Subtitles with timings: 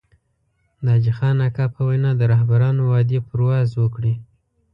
[0.83, 4.13] د حاجي خان اکا په وينا د رهبرانو وعدې پرواز وکړي.